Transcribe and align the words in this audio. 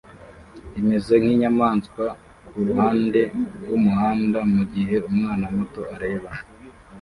imeze 0.79 1.13
nkinyamaswa 1.21 2.05
kuruhande 2.47 3.21
rwumuhanda 3.59 4.39
mugihe 4.53 4.95
umwana 5.09 5.45
muto 5.55 5.81
areba 5.95 6.29